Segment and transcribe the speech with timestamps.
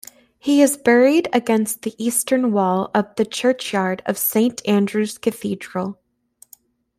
[0.39, 5.99] He is buried against the eastern wall of the churchyard of Saint Andrew's Cathedral.